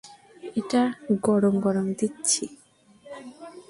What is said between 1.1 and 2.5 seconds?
গরম গরম দিচ্ছি।